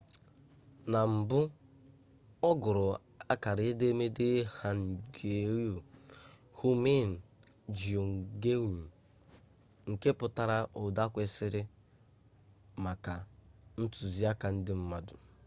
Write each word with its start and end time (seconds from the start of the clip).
na 0.91 0.99
mbụ 1.15 1.39
ọ 2.49 2.51
gụrụ 2.61 2.85
akara 3.33 3.63
edemede 3.71 4.27
hangeul 4.57 5.69
hunmin 6.57 7.07
jeongeum 7.77 8.75
nke 9.89 10.09
pụtara 10.19 10.57
ụda 10.83 11.03
kwesịrị 11.13 11.61
maka 12.83 13.13
ntuziaka 13.79 14.47
ndị 14.55 14.73
mmadụ 14.79 15.15